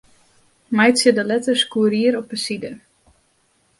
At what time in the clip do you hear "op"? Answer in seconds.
2.21-2.29